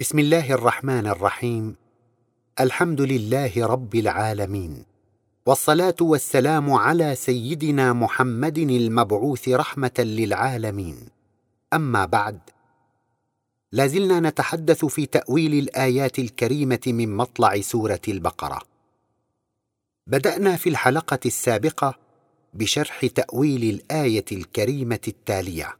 [0.00, 1.76] بسم الله الرحمن الرحيم.
[2.60, 4.84] الحمد لله رب العالمين.
[5.46, 10.96] والصلاة والسلام على سيدنا محمد المبعوث رحمة للعالمين.
[11.72, 12.38] أما بعد
[13.72, 18.62] لازلنا نتحدث في تأويل الآيات الكريمة من مطلع سورة البقرة.
[20.06, 21.94] بدأنا في الحلقة السابقة
[22.54, 25.79] بشرح تأويل الآية الكريمة التالية.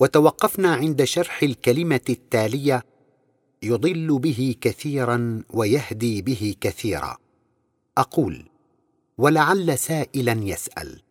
[0.00, 2.84] وتوقفنا عند شرح الكلمة التالية
[3.62, 7.16] يضل به كثيرا ويهدي به كثيرا.
[7.98, 8.48] أقول
[9.18, 11.02] ولعل سائلا يسأل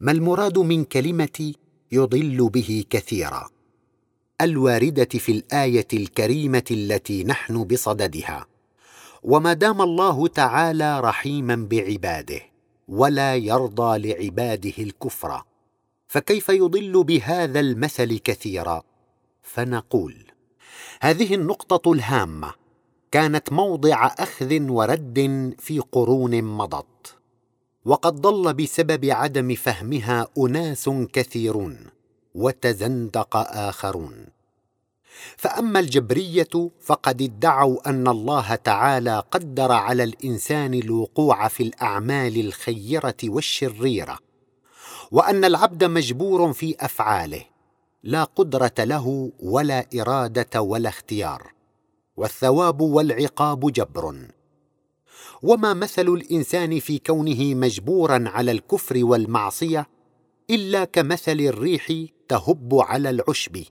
[0.00, 1.52] ما المراد من كلمة
[1.92, 3.48] يضل به كثيرا؟
[4.40, 8.46] الواردة في الآية الكريمة التي نحن بصددها
[9.22, 12.40] وما دام الله تعالى رحيما بعباده
[12.88, 15.42] ولا يرضى لعباده الكفر.
[16.06, 18.82] فكيف يضل بهذا المثل كثيرا؟
[19.42, 20.16] فنقول
[21.00, 22.54] هذه النقطة الهامة
[23.10, 27.16] كانت موضع أخذ ورد في قرون مضت
[27.84, 31.76] وقد ضل بسبب عدم فهمها أناس كثيرون
[32.34, 34.26] وتزندق آخرون.
[35.36, 44.18] فأما الجبرية فقد ادعوا أن الله تعالى قدر على الإنسان الوقوع في الأعمال الخيرة والشريرة.
[45.10, 47.44] وأن العبد مجبور في أفعاله
[48.02, 51.52] لا قدرة له ولا إرادة ولا اختيار
[52.16, 54.28] والثواب والعقاب جبر.
[55.42, 59.86] وما مثل الإنسان في كونه مجبورا على الكفر والمعصية
[60.50, 61.92] إلا كمثل الريح
[62.28, 63.64] تهب على العشب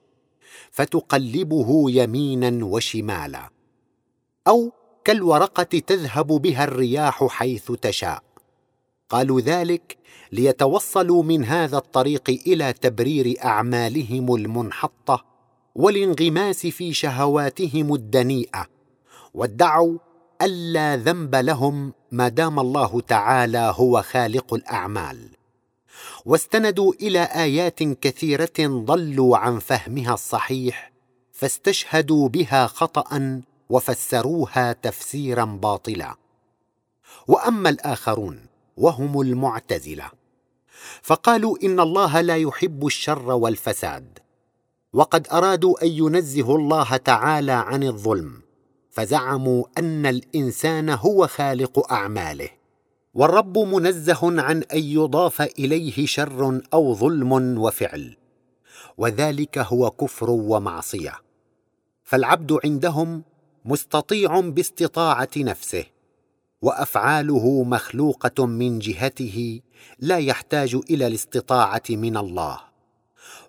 [0.71, 3.49] فتقلبه يمينا وشمالا
[4.47, 4.71] أو
[5.03, 8.23] كالورقة تذهب بها الرياح حيث تشاء.
[9.13, 9.97] قالوا ذلك
[10.31, 15.25] ليتوصلوا من هذا الطريق إلى تبرير أعمالهم المنحطة
[15.75, 18.67] والانغماس في شهواتهم الدنيئة
[19.33, 19.97] وادعوا
[20.41, 25.29] ألا ذنب لهم ما دام الله تعالى هو خالق الأعمال.
[26.25, 30.91] واستندوا إلى آيات كثيرة ضلوا عن فهمها الصحيح
[31.31, 36.15] فاستشهدوا بها خطا وفسروها تفسيرا باطلا.
[37.27, 40.11] وأما الآخرون وهم المعتزلة.
[41.01, 44.19] فقالوا إن الله لا يحب الشر والفساد
[44.93, 48.41] وقد أرادوا أن ينزهوا الله تعالى عن الظلم
[48.91, 52.49] فزعموا أن الإنسان هو خالق أعماله
[53.13, 58.17] والرب منزه عن أن يضاف إليه شر أو ظلم وفعل
[58.97, 61.13] وذلك هو كفر ومعصية.
[62.03, 63.23] فالعبد عندهم
[63.65, 65.85] مستطيع باستطاعة نفسه
[66.63, 69.59] وأفعاله مخلوقة من جهته
[69.99, 72.59] لا يحتاج إلى الاستطاعة من الله.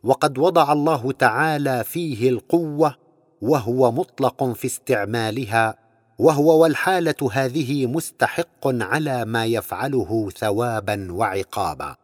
[0.03, 2.97] وقد وضع الله تعالى فيه القوة
[3.43, 5.79] وهو مطلق في استعمالها
[6.19, 11.97] وهو والحالة هذه مستحق على ما يفعله ثوابا وعقابا.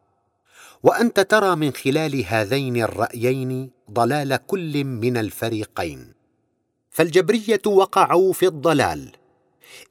[0.83, 6.13] وأنت ترى من خلال هذين الرأيين ضلال كل من الفريقين.
[6.91, 9.20] فالجبرية وقعوا في الضلال.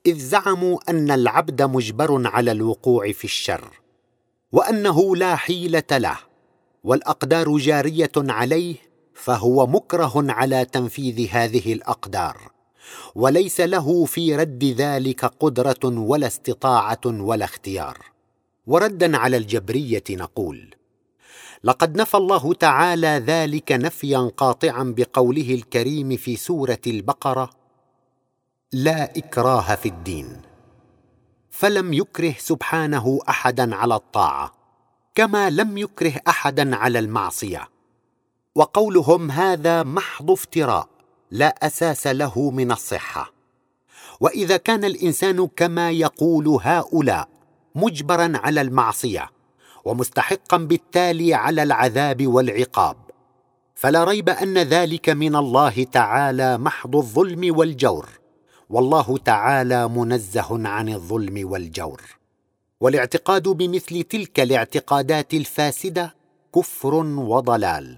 [0.05, 3.81] إذ زعموا أن العبد مجبر على الوقوع في الشر
[4.51, 6.17] وأنه لا حيلة له
[6.83, 8.75] والأقدار جارية عليه
[9.13, 12.51] فهو مكره على تنفيذ هذه الأقدار
[13.15, 17.97] وليس له في رد ذلك قدرة ولا استطاعة ولا اختيار.
[18.67, 20.75] وردا على الجبرية نقول
[21.63, 27.49] لقد نفى الله تعالى ذلك نفيا قاطعا بقوله الكريم في سورة البقرة
[28.73, 30.41] لا إكراه في الدين
[31.51, 34.53] فلم يكره سبحانه احدا على الطاعة
[35.15, 37.69] كما لم يكره احدا على المعصية.
[38.55, 40.87] وقولهم هذا محض افتراء
[41.31, 43.33] لا أساس له من الصحة.
[44.19, 47.29] وإذا كان الإنسان كما يقول هؤلاء
[47.75, 49.29] مجبرا على المعصية
[49.85, 52.97] ومستحقا بالتالي على العذاب والعقاب
[53.75, 58.18] فلا ريب أن ذلك من الله تعالى محض الظلم والجور.
[58.69, 62.01] والله تعالى منزه عن الظلم والجور.
[62.81, 66.15] والاعتقاد بمثل تلك الاعتقادات الفاسدة
[66.55, 67.97] كفر وضلال.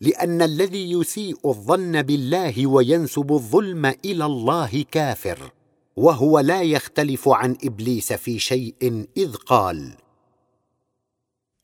[0.00, 5.52] لأن الذي يسيء الظن بالله وينسب الظلم إلى الله كافر
[5.96, 9.92] وهو لا يختلف عن إبليس في شيء إذ قال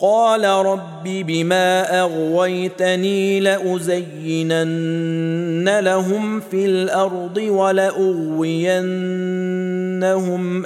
[0.03, 4.73] قال رب بما أغويتني لأزينن
[5.79, 8.67] لهم في الأرض ولأغوينهم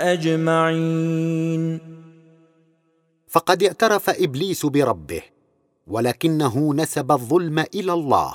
[0.00, 1.80] أجمعين.
[3.28, 5.22] فقد اعترف إبليس بربه
[5.86, 8.34] ولكنه نسب الظلم إلى الله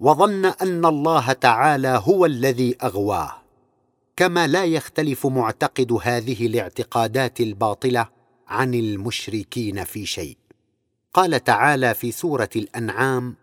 [0.00, 3.32] وظن أن الله تعالى هو الذي أغواه.
[4.16, 8.15] كما لا يختلف معتقد هذه الاعتقادات الباطلة
[8.48, 10.36] عن المشركين في شيء.
[11.14, 13.34] قال تعالى في سورة الأنعام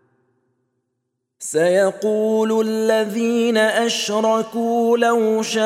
[1.44, 5.64] سيقول الذين أشركوا لو شاء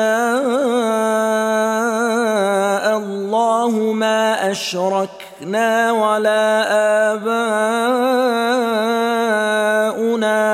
[2.97, 6.65] الله ما أشركنا ولا
[7.13, 7.43] آباؤنا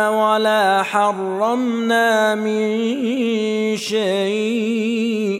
[0.09, 2.67] ولا حرمنا من
[3.77, 5.34] شيء.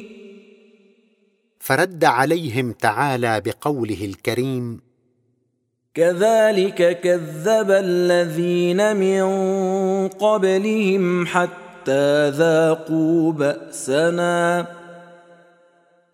[1.66, 4.82] فرد عليهم تعالى بقوله الكريم.
[5.94, 9.28] كذلك كذب الذين من
[10.08, 14.66] قبلهم حتى ذاقوا بأسنا.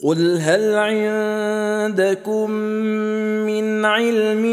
[0.04, 2.52] قل هل عندكم
[3.46, 4.46] من علم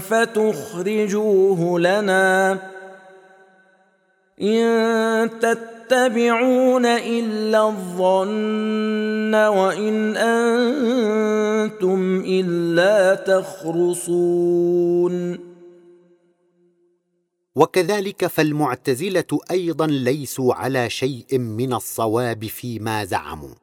[0.00, 2.58] فتخرجوه لنا؟
[4.42, 5.30] إن
[5.88, 14.64] تتبعون إلا الظن وإن أنتم إلا تخرصون.
[17.56, 23.54] وكذلك فالمعتزلة أيضا ليسوا على شيء من الصواب فيما زعموا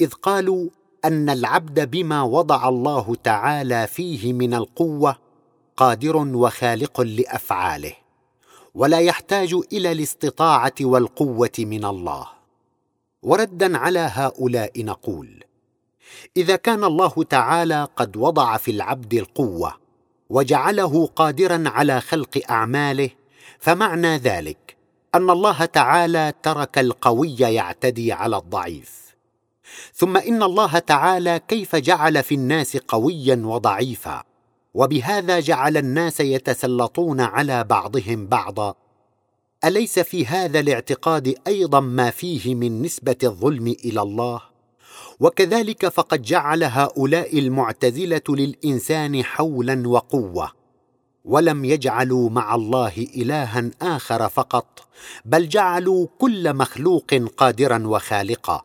[0.00, 0.68] إذ قالوا
[1.04, 5.16] أن العبد بما وضع الله تعالى فيه من القوة
[5.76, 8.07] قادر وخالق لأفعاله.
[8.78, 12.26] ولا يحتاج إلى الاستطاعة والقوة من الله.
[13.22, 15.44] وردا على هؤلاء نقول
[16.36, 19.74] إذا كان الله تعالى قد وضع في العبد القوة
[20.30, 23.10] وجعله قادرا على خلق أعماله
[23.58, 24.76] فمعنى ذلك
[25.14, 29.14] أن الله تعالى ترك القوي يعتدي على الضعيف.
[29.94, 34.27] ثم إن الله تعالى كيف جعل في الناس قويا وضعيفا؟
[34.74, 38.74] وبهذا جعل الناس يتسلطون على بعضهم بعضا.
[39.64, 44.40] أليس في هذا الاعتقاد أيضا ما فيه من نسبة الظلم إلى الله؟
[45.20, 50.52] وكذلك فقد جعل هؤلاء المعتزلة للإنسان حولا وقوة
[51.24, 54.88] ولم يجعلوا مع الله إلها آخر فقط
[55.24, 58.62] بل جعلوا كل مخلوق قادرا وخالقا.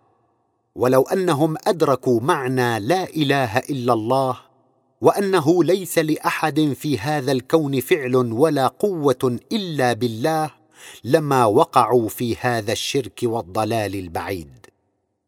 [0.75, 4.37] ولو أنهم أدركوا معنى لا إله إلا الله
[5.03, 10.51] وأنه ليس لأحد في هذا الكون فعل ولا قوة إلا بالله
[11.03, 14.65] لما وقعوا في هذا الشرك والضلال البعيد.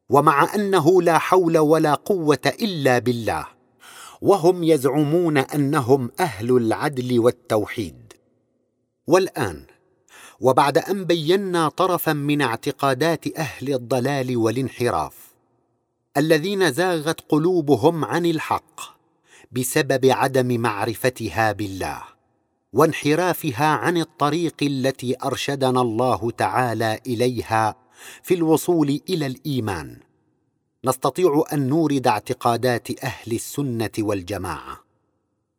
[0.10, 3.48] ومع أنه لا حول ولا قوة إلا بالله
[4.22, 8.13] وهم يزعمون أنهم أهل العدل والتوحيد.
[9.08, 9.63] والآن
[10.39, 15.13] وبعد أن بينا طرفا من اعتقادات أهل الضلال والانحراف
[16.17, 18.94] الذين زاغت قلوبهم عن الحق
[19.51, 22.01] بسبب عدم معرفتها بالله
[22.73, 27.75] وانحرافها عن الطريق التي أرشدنا الله تعالى إليها
[28.23, 29.99] في الوصول إلى الإيمان.
[30.85, 34.85] نستطيع أن نورد اعتقادات أهل السنة والجماعة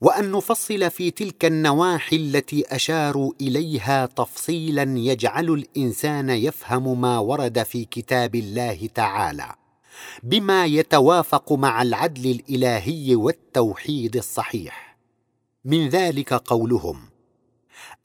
[0.01, 7.85] وأن نفصل في تلك النواحي التي أشاروا إليها تفصيلا يجعل الإنسان يفهم ما ورد في
[7.85, 9.55] كتاب الله تعالى.
[10.23, 14.97] بما يتوافق مع العدل الإلهي والتوحيد الصحيح.
[15.65, 17.01] من ذلك قولهم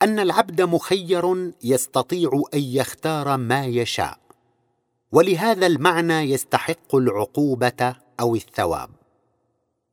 [0.02, 4.18] أن العبد مخير يستطيع أن يختار ما يشاء
[5.12, 8.90] ولهذا المعنى يستحق العقوبة أو الثواب.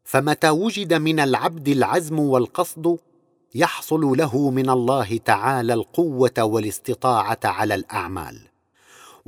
[0.05, 2.99] فمتى وجد من العبد العزم والقصد
[3.55, 8.41] يحصل له من الله تعالى القوة والاستطاعة على الأعمال.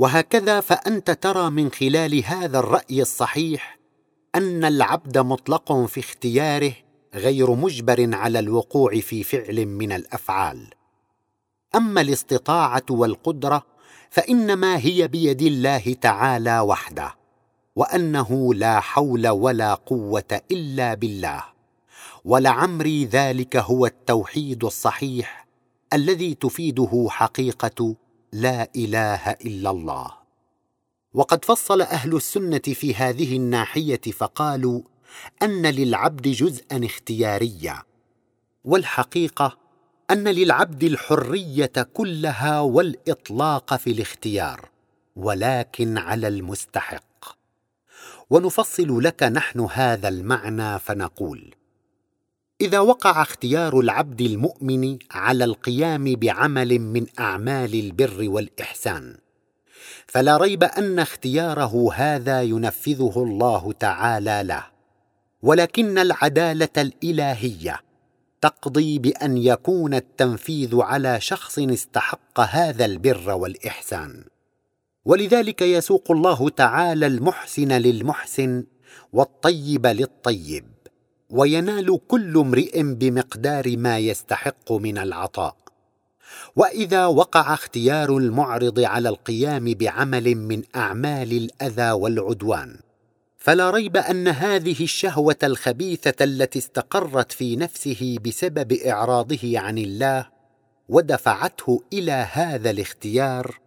[0.00, 3.78] وهكذا فأنت ترى من خلال هذا الرأي الصحيح
[4.35, 6.73] أن العبد مطلق في اختياره
[7.14, 10.66] غير مجبر على الوقوع في فعل من الأفعال.
[11.75, 13.62] أما الاستطاعة والقدرة
[14.11, 17.14] فإنما هي بيد الله تعالى وحده
[17.76, 21.45] وأنه لا حول ولا قوة إلا بالله.
[22.25, 25.47] ولعمري ذلك هو التوحيد الصحيح
[25.92, 27.95] الذي تفيده حقيقة
[28.32, 30.10] لا إله إلا الله.
[31.14, 34.82] وقد فصل أهل السنة في هذه الناحية فقالوا
[35.42, 37.82] أن للعبد جزءا اختياريا
[38.64, 39.58] والحقيقة
[40.10, 44.68] أن للعبد الحرية كلها والإطلاق في الاختيار
[45.16, 47.37] ولكن على المستحق.
[48.30, 51.54] ونفصل لك نحن هذا المعنى فنقول
[52.60, 59.16] إذا وقع اختيار العبد المؤمن على القيام بعمل من أعمال البر والإحسان
[60.06, 64.66] فلا ريب أن اختياره هذا ينفذه الله تعالى له
[65.42, 67.80] ولكن العدالة الإلهية
[68.40, 74.24] تقضي بأن يكون التنفيذ على شخص استحق هذا البر والإحسان.
[75.04, 78.64] ولذلك يسوق الله تعالى المحسن للمحسن
[79.12, 80.64] والطيب للطيب.
[81.30, 85.56] وينال كل امرئ بمقدار ما يستحق من العطاء.
[86.56, 92.76] وإذا وقع اختيار المعرض على القيام بعمل من أعمال الأذى والعدوان
[93.38, 100.26] فلا ريب أن هذه الشهوة الخبيثة التي استقرت في نفسه بسبب إعراضه عن الله
[100.88, 103.58] ودفعته إلى هذا الاختيار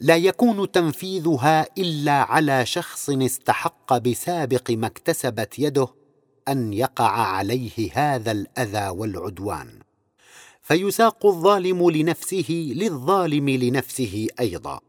[0.00, 5.88] لا يكون تنفيذها إلا على شخص استحق بسابق ما اكتسبت يده
[6.48, 9.68] أن يقع عليه هذا الأذى والعدوان.
[10.62, 14.80] فيساق الظالم لنفسه للظالم لنفسه أيضا.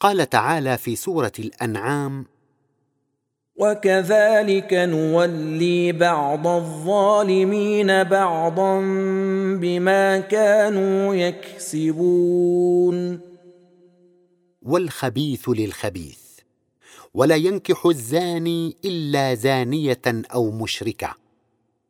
[0.00, 2.26] قال تعالى في سورة الأنعام
[3.56, 8.80] وكذلك نولي بعض الظالمين بعضا
[9.60, 13.20] بما كانوا يكسبون.
[14.62, 16.29] والخبيث للخبيث.
[17.14, 21.14] ولا ينكح الزاني إلا زانية أو مشركة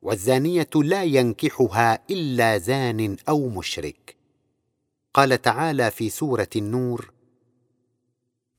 [0.03, 4.17] والزانية لا ينكحها إلا زان أو مشرك.
[5.15, 7.11] قال تعالى في سورة النور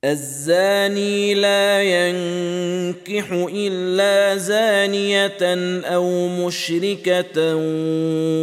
[0.04, 5.38] الزاني لا ينكح إلا زانية
[5.84, 7.56] أو مشركة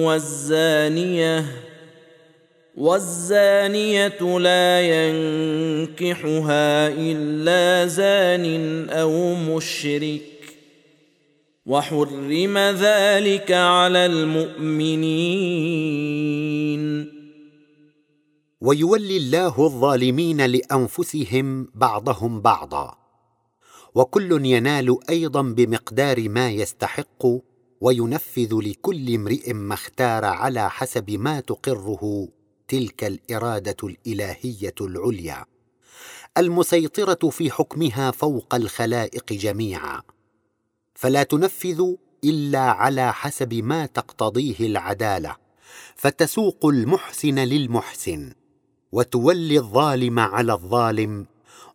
[0.05, 1.45] والزانية
[2.79, 6.27] والزانية لا ينكحها
[6.87, 10.21] إلا زان أو مشرك
[11.65, 15.19] وحرم ذلك على المؤمنين.
[18.61, 22.97] ويولي الله الظالمين لأنفسهم بعضهم بعضا.
[23.95, 27.25] وكل ينال أيضا بمقدار ما يستحق
[27.81, 32.38] وينفذ لكل امرئ ما اختار على حسب ما تقره.
[32.69, 35.45] تلك الإرادة الإلهية العليا.
[36.37, 40.01] المسيطرة في حكمها فوق الخلائق جميعا.
[40.95, 41.83] فلا تنفذ
[42.23, 45.35] إلا على حسب ما تقتضيه العدالة.
[45.95, 48.33] فتسوق المحسن للمحسن
[48.91, 51.25] وتولي الظالم على الظالم.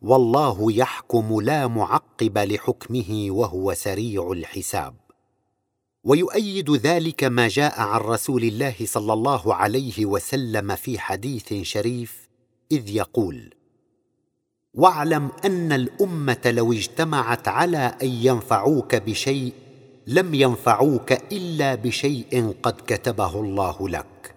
[0.02, 5.03] والله يحكم لا معقب لحكمه وهو سريع الحساب.
[6.04, 12.28] ويؤيد ذلك ما جاء عن رسول الله صلى الله عليه وسلم في حديث شريف
[12.72, 13.54] إذ يقول
[14.74, 19.52] واعلم أن الأمة لو اجتمعت على أن ينفعوك بشيء
[20.06, 24.34] لم ينفعوك إلا بشيء قد كتبه الله لك.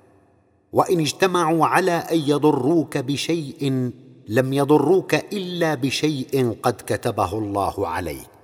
[0.73, 3.91] وإن اجتمعوا على أن يضروك بشيء
[4.27, 8.36] لم يضروك إلا بشيء قد كتبه الله عليك.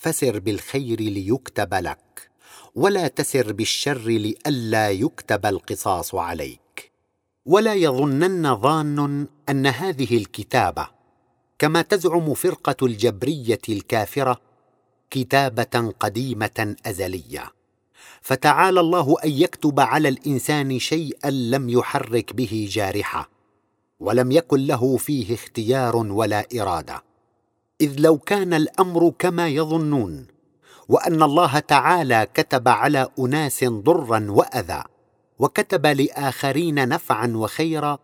[0.00, 2.30] فسر بالخير ليكتب لك
[2.74, 6.92] ولا تسر بالشر لئلا يكتب القصاص عليك.
[7.46, 10.88] ولا يظنن ظان أن هذه الكتابة
[11.58, 14.40] كما تزعم فرقة الجبرية الكافرة
[15.10, 17.52] كتابة قديمة أزلية.
[18.20, 23.30] فتعالى الله أن يكتب على الإنسان شيئا لم يحرك به جارحة
[24.00, 27.09] ولم يكن له فيه اختيار ولا إرادة.
[27.80, 30.26] إذ لو كان الأمر كما يظنون
[30.88, 34.82] وأن الله تعالى كتب على أناس ضرا وأذى
[35.38, 37.98] وكتب لآخرين نفعا وخيرا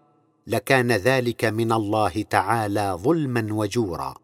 [0.47, 4.15] لكان ذلك من الله تعالى ظلما وجورا.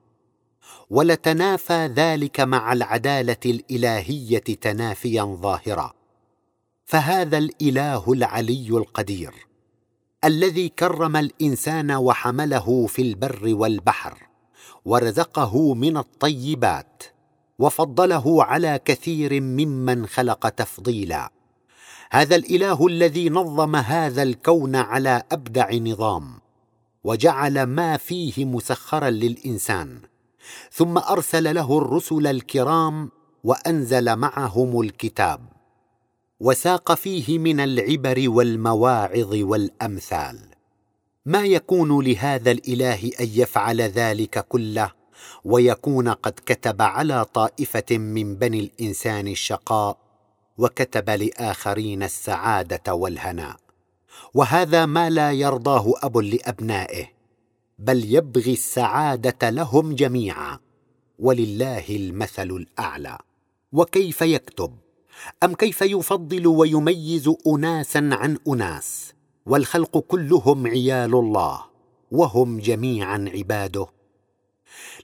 [0.90, 5.92] ولتنافى ذلك مع العدالة الإلهية تنافيا ظاهرا.
[6.84, 9.34] فهذا الإله العلي القدير
[10.24, 14.31] الذي كرم الإنسان وحمله في البر والبحر.
[14.84, 17.02] ورزقه من الطيبات
[17.58, 21.32] وفضله على كثير ممن خلق تفضيلا.
[22.10, 26.40] هذا الإله الذي نظم هذا الكون على أبدع نظام
[27.04, 30.00] وجعل ما فيه مسخرا للإنسان
[30.72, 33.10] ثم أرسل له الرسل الكرام
[33.44, 35.40] وأنزل معهم الكتاب
[36.40, 40.51] وساق فيه من العبر والمواعظ والأمثال.
[41.26, 44.92] ما يكون لهذا الإله أن يفعل ذلك كله؟
[45.44, 49.98] ويكون قد كتب على طائفة من بني الإنسان الشقاء
[50.58, 53.56] وكتب لآخرين السعادة والهناء.
[54.34, 57.06] وهذا ما لا يرضاه أب لأبنائه
[57.78, 60.58] بل يبغي السعادة لهم جميعا.
[61.18, 63.18] ولله المثل الأعلى.
[63.72, 64.76] وكيف يكتب؟
[65.42, 69.12] أم كيف يفضل ويميز اناسا عن أناس؟
[69.46, 71.64] والخلق كلهم عيال الله
[72.10, 73.86] وهم جميعا عباده.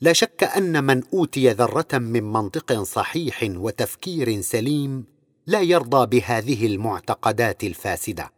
[0.00, 5.04] لا شك أن من أوتي ذرة من منطق صحيح وتفكير سليم
[5.46, 8.32] لا يرضى بهذه المعتقدات الفاسدة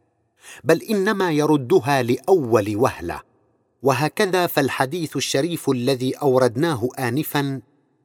[0.65, 3.21] بل إنما يردها لأول وهلة.
[3.83, 7.61] وهكذا فالحديث الشريف الذي أوردناه انفا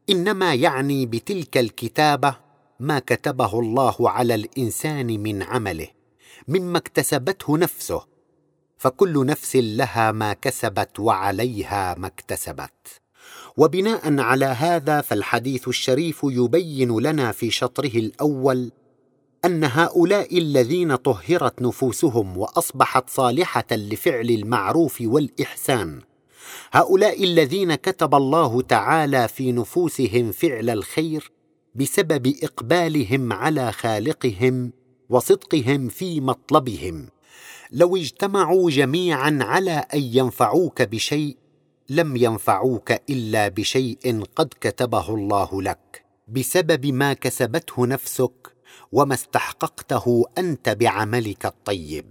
[0.09, 2.35] إنما يعني بتلك الكتابة
[2.79, 5.94] ما كتبه الله على الإنسان من عمله.
[6.47, 8.05] مما اكتسبته نفسه
[8.77, 13.01] فكل نفس لها ما كسبت وعليها ما اكتسبت.
[13.57, 18.71] وبناء على هذا فالحديث الشريف يبين لنا في شطره الأول
[19.45, 26.01] أن هؤلاء الذين طهرت نفوسهم وأصبحت صالحة لفعل المعروف والإحسان
[26.71, 31.31] هؤلاء الذين كتب الله تعالى في نفوسهم فعل الخير
[31.75, 34.71] بسبب إقبالهم على خالقهم
[35.09, 37.09] وصدقهم في مطلبهم.
[37.71, 41.37] لو اجتمعوا جميعا على أن ينفعوك بشيء
[41.89, 46.05] لم ينفعوك إلا بشيء قد كتبه الله لك.
[46.27, 48.55] بسبب ما كسبته نفسك
[48.91, 52.05] وما استحققته أنت بعملك الطيب.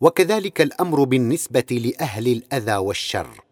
[0.00, 3.44] وكذلك الأمر بالنسبة لأهل الأذى والشر.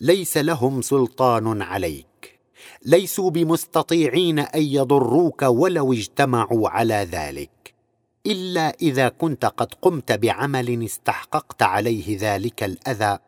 [0.00, 2.40] ليس لهم سلطان عليك.
[2.84, 7.55] ليسوا بمستطيعين أن يضروك ولو اجتمعوا على ذلك.
[8.26, 13.18] إلا إذا كنت قد قمت بعمل استحققت عليه ذلك الأذى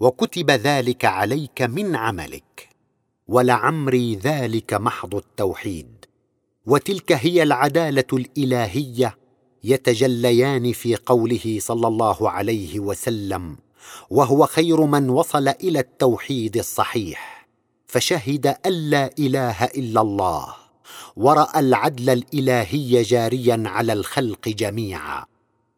[0.00, 2.68] وكتب ذلك عليك من عملك.
[3.28, 6.04] ولعمري ذلك محض التوحيد.
[6.66, 9.18] وتلك هي العدالة الإلهية
[9.64, 13.56] يتجليان في قوله صلى الله عليه وسلم
[14.10, 17.48] وهو خير من وصل إلى التوحيد الصحيح
[17.86, 20.61] فشهد أن لا إله إلا الله.
[21.16, 25.24] ورأى العدل الإلهي جاريا على الخلق جميعا.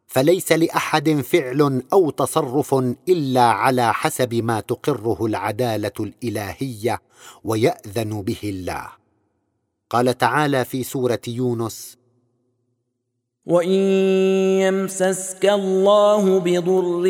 [0.07, 2.75] فليس لأحد فعل أو تصرف
[3.09, 7.01] إلا على حسب ما تقره العدالة الإلهية
[7.45, 8.89] ويأذن به الله.
[9.91, 11.97] قال تعالى في سورة يونس
[13.47, 13.71] وان
[14.61, 17.05] يمسسك الله بضر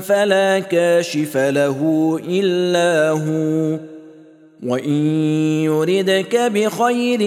[0.00, 1.80] فلا كاشف له
[2.24, 3.95] الا هو
[4.62, 4.90] وان
[5.64, 7.18] يردك بخير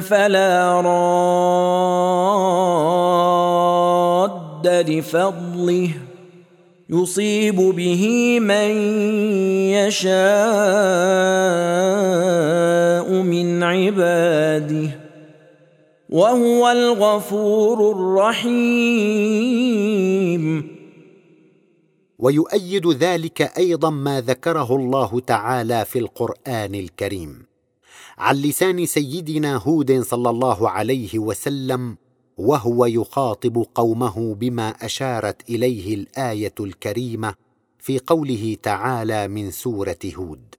[0.00, 2.10] فلا راد
[4.90, 5.90] لفضله
[6.90, 8.70] يصيب به من
[9.72, 10.10] يشاء
[13.22, 14.90] من عباده
[16.10, 18.80] وهو الغفور الرحيم
[22.20, 27.46] ويؤيد ذلك أيضا ما ذكره الله تعالى في القرآن الكريم.
[28.18, 31.96] عن لسان سيدنا هود صلى الله عليه وسلم
[32.36, 37.34] وهو يخاطب قومه بما أشارت إليه الآية الكريمة
[37.78, 40.54] في قوله تعالى من سورة هود.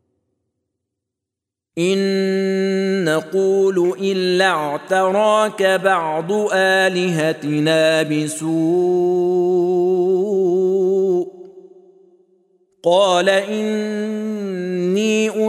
[1.78, 9.62] إن نقول إلا اعتراك بعض آلهتنا بسوء
[12.84, 14.70] قال إني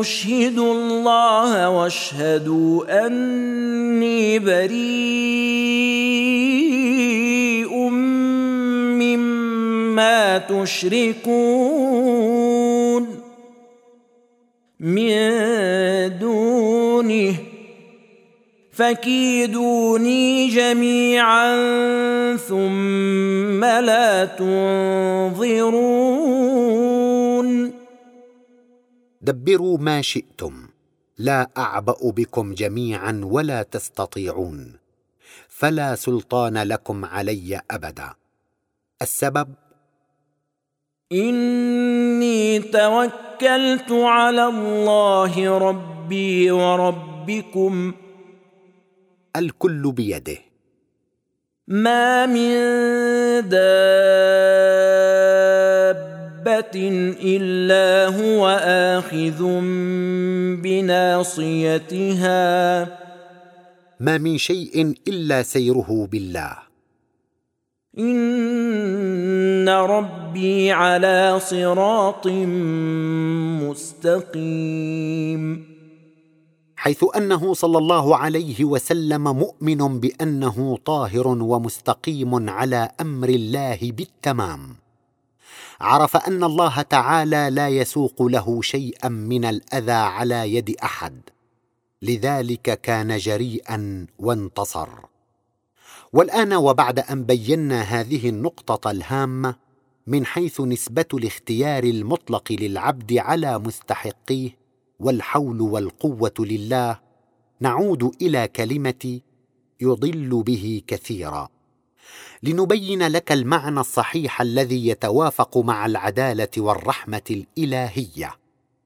[0.00, 4.82] أشهد الله واشهدوا أني بريء
[9.00, 11.62] مما تشركون
[14.80, 17.34] من دونه.
[18.72, 21.56] فكيدوني جميعا
[22.36, 25.72] ثم لا تنظرون.
[29.22, 30.68] دبروا ما شئتم
[31.18, 34.72] لا أعبأ بكم جميعا ولا تستطيعون
[35.48, 38.14] فلا سلطان لكم علي أبدا.
[39.02, 39.54] السبب؟
[41.12, 47.94] إني توكلت على الله ربي وربكم.
[49.37, 50.38] الكل بيده.
[51.68, 52.52] ما من
[56.44, 58.48] دابه الا هو
[58.98, 59.40] اخذ
[60.62, 62.42] بناصيتها.
[64.00, 66.59] ما من شيء الا سيره بالله.
[67.98, 72.26] ان ربي على صراط
[73.62, 75.72] مستقيم.
[76.76, 84.81] حيث انه صلى الله عليه وسلم مؤمن بانه طاهر ومستقيم على أمر الله بالتمام.
[85.82, 91.20] عرف أن الله تعالى لا يسوق له شيئا من الأذى على يد أحد.
[92.02, 94.88] لذلك كان جريئا وانتصر.
[96.12, 99.54] والآن وبعد أن بينا هذه النقطة الهامة
[100.06, 104.50] من حيث نسبة الاختيار المطلق للعبد على مستحقيه
[105.00, 106.98] والحول والقوة لله
[107.60, 109.20] نعود إلى كلمة
[109.80, 111.48] يضل به كثيرا.
[112.42, 118.35] لنبين لك المعنى الصحيح الذي يتوافق مع العدالة والرحمة الإلهية.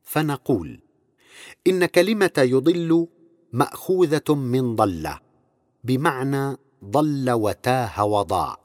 [0.05, 0.81] فنقول
[1.67, 3.07] إن كلمة يضل
[3.53, 5.11] مأخوذة من ضل
[5.85, 8.57] بمعنى ضل وتاه وضاع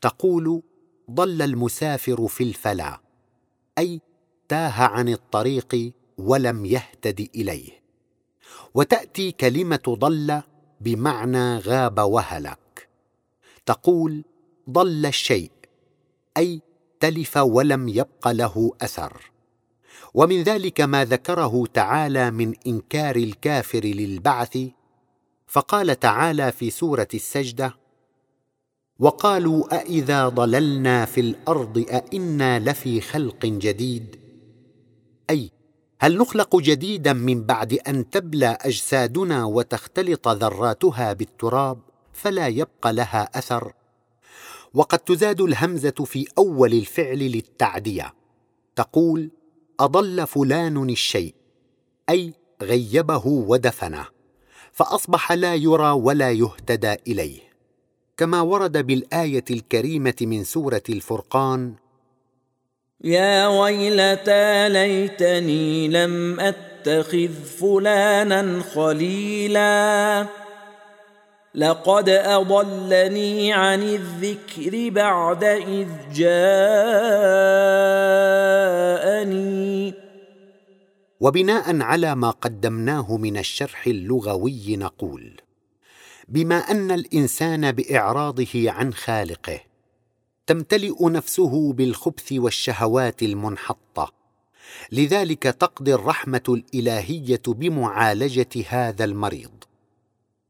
[0.00, 0.62] تقول
[1.10, 3.00] ضل المسافر في الفلا
[3.78, 4.00] أي
[4.48, 7.70] تاه عن الطريق ولم يهتد إليه.
[8.74, 10.42] وتأتي كلمة ضل
[10.80, 12.67] بمعنى غاب وهلك.
[13.68, 14.24] تقول
[14.70, 15.50] ضل الشيء
[16.36, 16.62] أي
[17.00, 19.30] تلف ولم يبق له أثر.
[20.14, 24.58] ومن ذلك ما ذكره تعالى من إنكار الكافر للبعث
[25.46, 27.74] فقال تعالى في سورة السجدة
[28.98, 34.16] وقالوا أإذا ضللنا في الأرض أإنا لفي خلق جديد؟
[35.30, 35.50] أي
[36.00, 41.87] هل نخلق جديدا من بعد أن تبلى أجسادنا وتختلط ذراتها بالتراب؟
[42.18, 43.72] فلا يبقى لها أثر
[44.74, 48.14] وقد تزاد الهمزة في أول الفعل للتعدية
[48.76, 49.30] تقول
[49.80, 51.34] أضل فلان الشيء
[52.10, 54.06] أي غيبه ودفنه
[54.72, 57.40] فأصبح لا يرى ولا يهتدى إليه.
[58.16, 61.74] كما ورد بالآية الكريمة من سورة الفرقان
[63.04, 70.26] يا ويلتى ليتني لم أتخذ فلانا خليلا.
[71.58, 76.78] لقد أضلني عن الذكر بعد إذ جاءني.
[81.20, 85.40] وبناء على ما قدمناه من الشرح اللغوي نقول
[86.28, 89.60] بما أن الإنسان بإعراضه عن خالقه
[90.46, 94.12] تمتلئ نفسه بالخبث والشهوات المنحطة.
[94.92, 99.67] لذلك تقضي الرحمة الإلهية بمعالجة هذا المريض.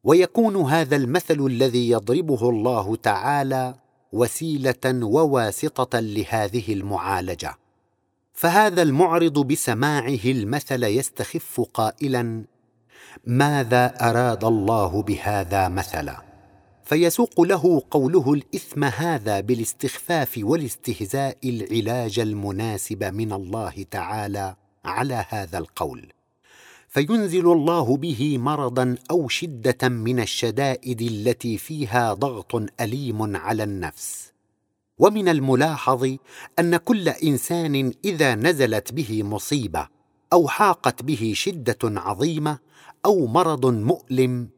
[0.08, 3.74] ويكون هذا المثل الذي يضربه الله تعالى
[4.12, 7.54] وسيلة وواسطة لهذه المعالجة.
[8.32, 12.44] فهذا المعرض بسماعه المثل يستخف قائلا
[13.26, 16.22] ماذا أراد الله بهذا مثلا؟
[16.84, 26.17] فيسوق له قوله الإثم هذا بالاستخفاف والاستهزاء العلاج المناسب من الله تعالى على هذا القول.
[26.88, 34.32] فينزل الله به مرضا أو شدة من الشدائد التي فيها ضغط أليم على النفس.
[34.98, 36.16] ومن الملاحظ
[36.58, 39.88] أن كل إنسان إذا نزلت به مصيبة
[40.32, 42.58] أو حاقت به شدة عظيمة
[43.06, 44.48] أو مرض مؤلم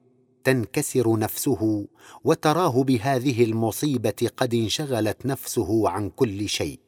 [0.45, 1.87] تنكسر نفسه
[2.25, 6.81] وتراه بهذه المصيبة قد انشغلت نفسه عن كل شيء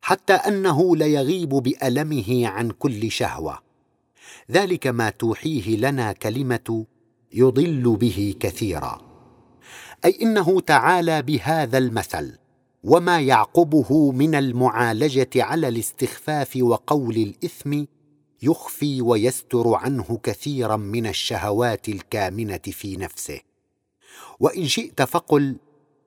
[0.00, 3.65] حتى أنه ليغيب بألمه عن كل شهوة.
[4.50, 6.86] ذلك ما توحيه لنا كلمة
[7.32, 9.00] يضل به كثيرا.
[10.04, 12.38] أي إنه تعالى بهذا المثل
[12.84, 17.84] وما يعقبه من المعالجة على الاستخفاف وقول الإثم
[18.42, 23.40] يخفي ويستر عنه كثيرا من الشهوات الكامنة في نفسه.
[24.40, 25.56] وإن شئت فقل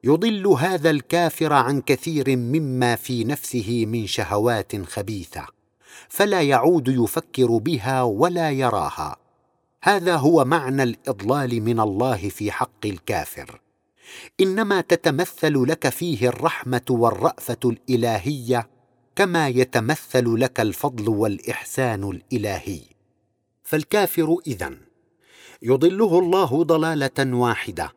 [0.03, 5.59] يضل هذا الكافر عن كثير مما في نفسه من شهوات خبيثة.
[6.10, 9.17] فلا يعود يفكر بها ولا يراها.
[9.84, 13.62] هذا هو معنى الإضلال من الله في حق الكافر.
[14.41, 18.69] إنما تتمثل لك فيه الرحمة والرأفة الإلهية
[19.15, 22.82] كما يتمثل لك الفضل والإحسان الإلهي.
[23.63, 24.78] فالكافر إذن
[25.62, 27.93] يضله الله ضلالة واحدة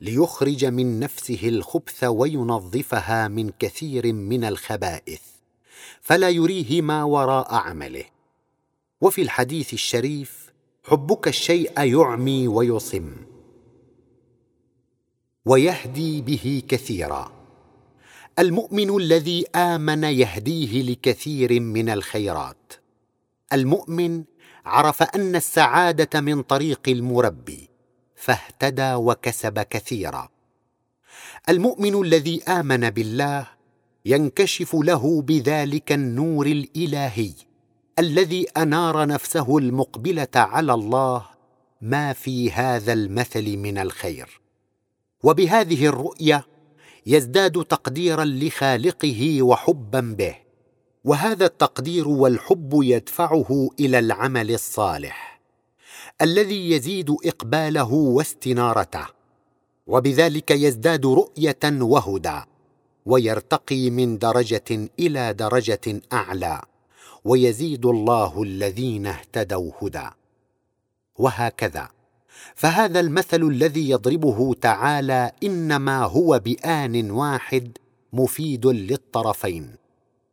[0.00, 5.37] ليخرج من نفسه الخبث وينظفها من كثير من الخبائث.
[6.08, 8.04] فلا يريه ما وراء عمله.
[9.00, 10.52] وفي الحديث الشريف
[10.84, 13.16] حبك الشيء يعمي ويصم.
[15.44, 17.32] ويهدي به كثيرا.
[18.38, 22.72] المؤمن الذي آمن يهديه لكثير من الخيرات.
[23.52, 24.24] المؤمن
[24.64, 27.68] عرف أن السعادة من طريق المربي
[28.16, 30.28] فاهتدى وكسب كثيرا.
[31.48, 33.57] المؤمن الذي آمن بالله
[34.08, 37.32] ينكشف له بذلك النور الإلهي
[37.98, 41.26] الذي أنار نفسه المقبلة على الله
[41.80, 44.40] ما في هذا المثل من الخير.
[45.22, 46.46] وبهذه الرؤية
[47.06, 50.34] يزداد تقديرا لخالقه وحبا به
[51.04, 55.40] وهذا التقدير والحب يدفعه إلى العمل الصالح
[56.22, 59.06] الذي يزيد إقباله واستنارته
[59.86, 62.40] وبذلك يزداد رؤية وهدى.
[63.08, 66.62] ويرتقي من درجة إلى درجة أعلى
[67.24, 70.08] ويزيد الله الذين اهتدوا هدى.
[71.16, 71.88] وهكذا.
[72.54, 77.78] فهذا المثل الذي يضربه تعالى إنما هو بآن واحد
[78.12, 79.74] مفيد للطرفين.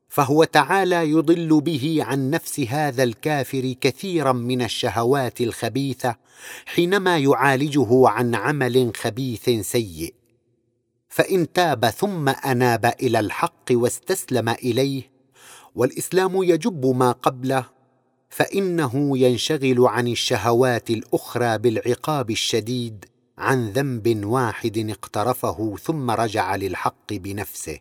[0.09, 6.15] فهو تعالى يضل به عن نفس هذا الكافر كثيرا من الشهوات الخبيثة
[6.65, 10.13] حينما يعالجه عن عمل خبيث سيء.
[11.15, 15.11] فإن تاب ثم أناب إلى الحق واستسلم إليه
[15.75, 17.65] والإسلام يجب ما قبله
[18.29, 23.05] فإنه ينشغل عن الشهوات الأخرى بالعقاب الشديد
[23.37, 27.79] عن ذنب واحد اقترفه ثم رجع للحق بنفسه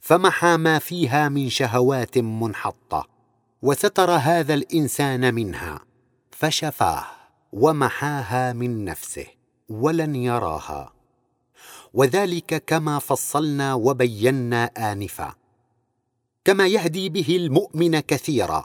[0.00, 3.08] فمحى ما فيها من شهوات منحطة
[3.62, 5.80] وستر هذا الإنسان منها
[6.30, 7.04] فشفاه
[7.52, 9.26] ومحاها من نفسه
[9.68, 10.99] ولن يراها.
[11.94, 15.34] وذلك كما فصلنا وبينا آنفا.
[16.44, 18.64] كما يهدي به المؤمن كثيرا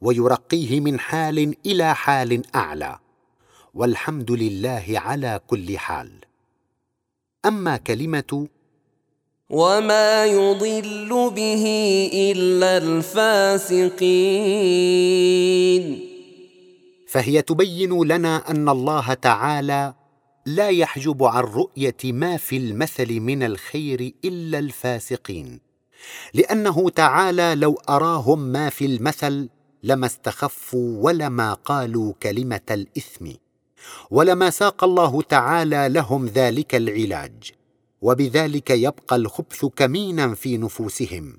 [0.00, 2.98] ويرقيه من حال إلى حال أعلى.
[3.74, 6.10] والحمد لله على كل حال.
[7.46, 8.48] أما كلمة
[9.50, 11.64] وما يضل به
[12.12, 14.22] الا الفاسقين.
[17.08, 20.01] فهي تبين لنا أن الله تعالى
[20.46, 25.60] لا يحجب عن رؤية ما في المثل من الخير إلا الفاسقين.
[26.34, 29.48] لأنه تعالى لو أراهم ما في المثل
[29.82, 33.28] لما استخفوا ولما قالوا كلمة الإثم.
[34.10, 37.52] ولما ساق الله تعالى لهم ذلك العلاج.
[38.02, 41.38] وبذلك يبقى الخبث كمينا في نفوسهم.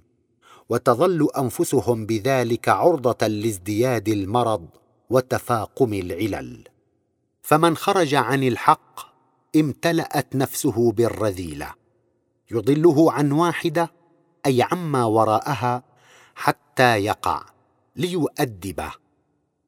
[0.69, 4.67] وتظل أنفسهم بذلك عرضة لازدياد المرض
[5.09, 6.72] وتفاقم العلل.
[7.43, 8.99] فمن خرج عن الحق
[9.55, 11.73] امتلأت نفسه بالرذيلة.
[12.51, 13.91] يضله عن واحدة
[14.45, 15.83] أي عما وراءها
[16.35, 17.45] حتى يقع
[17.95, 18.91] ليؤدبه.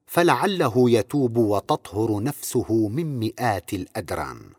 [0.05, 4.49] فلعله يتوب وتطهر نفسه من مئات الأدران.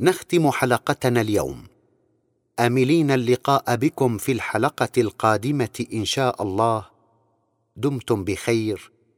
[0.00, 1.66] نختم حلقتنا اليوم.
[2.60, 6.86] آملين اللقاء بكم في الحلقة القادمة إن شاء الله.
[7.76, 8.93] دمتم بخير.